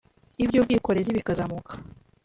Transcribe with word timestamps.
iby’ubwikorezi 0.43 1.15
bikazamuka 1.17 1.73